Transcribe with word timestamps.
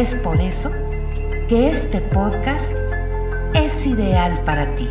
Es 0.00 0.14
por 0.14 0.40
eso 0.40 0.70
que 1.46 1.68
este 1.68 2.00
podcast 2.00 2.74
es 3.52 3.86
ideal 3.86 4.42
para 4.46 4.74
ti. 4.74 4.88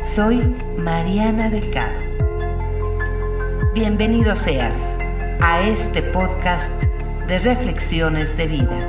Soy 0.00 0.38
Mariana 0.78 1.50
Delgado. 1.50 2.00
Bienvenido 3.74 4.34
seas 4.36 4.78
a 5.42 5.60
este 5.60 6.00
podcast 6.00 6.72
de 7.26 7.40
reflexiones 7.40 8.34
de 8.38 8.46
vida. 8.46 8.88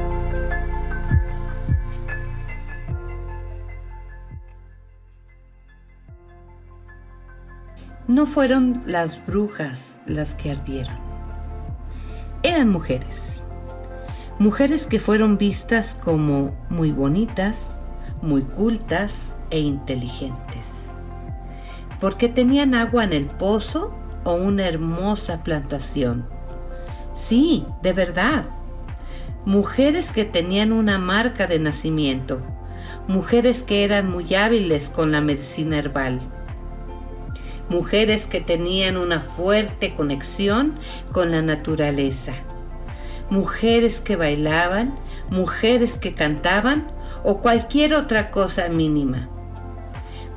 No 8.07 8.25
fueron 8.25 8.81
las 8.85 9.25
brujas 9.25 9.99
las 10.05 10.35
que 10.35 10.51
ardieron. 10.51 10.97
Eran 12.43 12.69
mujeres 12.69 13.38
Mujeres 14.39 14.85
que 14.85 15.01
fueron 15.01 15.37
vistas 15.37 15.97
como 16.01 16.55
muy 16.69 16.91
bonitas, 16.93 17.67
muy 18.21 18.43
cultas 18.43 19.35
e 19.49 19.59
inteligentes. 19.59 20.65
Porque 21.99 22.29
tenían 22.29 22.73
agua 22.73 23.03
en 23.03 23.11
el 23.11 23.25
pozo 23.25 23.93
o 24.23 24.35
una 24.35 24.65
hermosa 24.65 25.43
plantación. 25.43 26.25
Sí, 27.15 27.65
de 27.83 27.91
verdad. 27.91 28.45
Mujeres 29.43 30.13
que 30.13 30.23
tenían 30.23 30.71
una 30.71 30.97
marca 30.99 31.45
de 31.45 31.59
nacimiento. 31.59 32.39
Mujeres 33.09 33.63
que 33.63 33.83
eran 33.83 34.09
muy 34.09 34.35
hábiles 34.35 34.87
con 34.87 35.11
la 35.11 35.19
medicina 35.19 35.79
herbal. 35.79 36.21
Mujeres 37.67 38.25
que 38.25 38.39
tenían 38.39 38.95
una 38.95 39.19
fuerte 39.19 39.95
conexión 39.95 40.75
con 41.11 41.29
la 41.31 41.41
naturaleza 41.41 42.35
mujeres 43.29 44.01
que 44.01 44.15
bailaban, 44.15 44.95
mujeres 45.29 45.97
que 45.97 46.13
cantaban 46.13 46.87
o 47.23 47.39
cualquier 47.41 47.93
otra 47.93 48.31
cosa 48.31 48.69
mínima. 48.69 49.29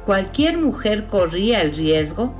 Cualquier 0.04 0.58
mujer 0.58 1.06
corría 1.06 1.60
el 1.62 1.74
riesgo 1.74 2.34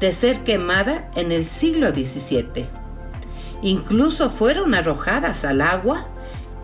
de 0.00 0.12
ser 0.12 0.44
quemada 0.44 1.10
en 1.16 1.32
el 1.32 1.44
siglo 1.44 1.90
XVII. 1.90 2.66
Incluso 3.62 4.30
fueron 4.30 4.74
arrojadas 4.74 5.44
al 5.44 5.60
agua 5.60 6.06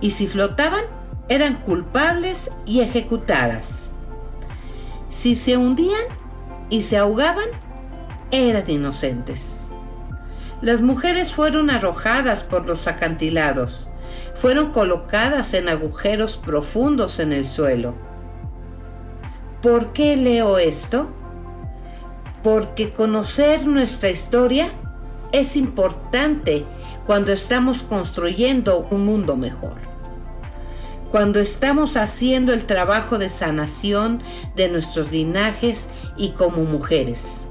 y 0.01 0.13
si 0.13 0.27
flotaban 0.27 0.85
eran 1.29 1.57
culpables 1.57 2.51
y 2.67 2.81
ejecutadas. 2.81 3.93
Si 5.09 5.35
se 5.35 5.57
hundían 5.57 6.05
y 6.71 6.83
se 6.83 6.97
ahogaban, 6.99 7.49
eran 8.31 8.69
inocentes. 8.71 9.64
Las 10.65 10.81
mujeres 10.81 11.31
fueron 11.31 11.69
arrojadas 11.69 12.43
por 12.43 12.65
los 12.65 12.89
acantilados, 12.89 13.91
fueron 14.35 14.73
colocadas 14.73 15.53
en 15.53 15.69
agujeros 15.69 16.39
profundos 16.39 17.19
en 17.19 17.35
el 17.35 17.47
suelo. 17.47 17.93
¿Por 19.61 19.93
qué 19.93 20.17
leo 20.17 20.57
esto? 20.57 21.11
Porque 22.43 22.95
conocer 22.95 23.67
nuestra 23.67 24.09
historia 24.09 24.71
es 25.33 25.55
importante 25.55 26.65
cuando 27.07 27.35
estamos 27.35 27.83
construyendo 27.83 28.89
un 28.91 29.05
mundo 29.05 29.37
mejor. 29.37 29.77
Cuando 31.11 31.41
estamos 31.41 31.99
haciendo 31.99 32.55
el 32.55 32.65
trabajo 32.65 33.19
de 33.19 33.29
sanación 33.29 34.23
de 34.57 34.71
nuestros 34.71 35.13
linajes 35.13 35.89
y 36.17 36.31
como 36.31 36.65
mujeres 36.65 37.44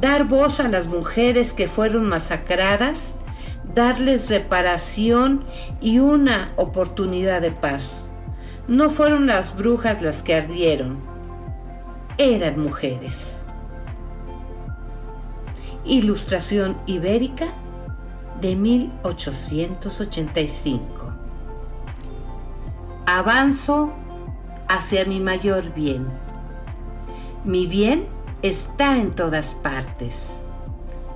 dar 0.00 0.24
voz 0.24 0.60
a 0.60 0.68
las 0.68 0.86
mujeres 0.86 1.52
que 1.52 1.68
fueron 1.68 2.08
masacradas, 2.08 3.16
darles 3.74 4.30
reparación 4.30 5.44
y 5.80 5.98
una 5.98 6.52
oportunidad 6.56 7.42
de 7.42 7.50
paz. 7.50 8.04
No 8.68 8.88
fueron 8.90 9.26
las 9.26 9.56
brujas 9.56 10.00
las 10.02 10.22
que 10.22 10.34
ardieron, 10.34 10.98
eran 12.18 12.60
mujeres. 12.60 13.42
Ilustración 15.84 16.76
ibérica 16.86 17.48
de 18.40 18.54
1885. 18.56 20.86
Avanzo 23.06 23.92
hacia 24.68 25.04
mi 25.06 25.18
mayor 25.18 25.74
bien. 25.74 26.06
Mi 27.44 27.66
bien 27.66 28.06
está 28.42 28.96
en 28.96 29.10
todas 29.10 29.54
partes. 29.54 30.28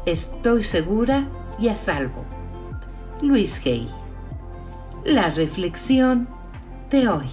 Estoy 0.06 0.64
segura 0.64 1.28
y 1.58 1.68
a 1.68 1.76
salvo. 1.76 2.24
Luis 3.20 3.60
Hay. 3.64 3.88
La 5.04 5.30
reflexión 5.30 6.28
de 6.90 7.08
hoy. 7.08 7.28